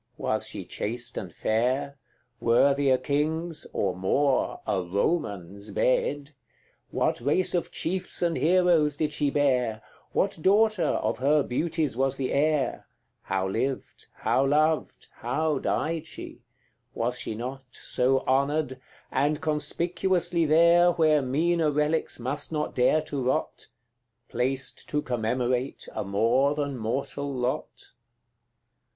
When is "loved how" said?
14.47-15.59